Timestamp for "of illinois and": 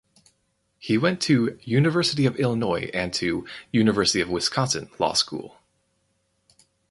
2.25-3.13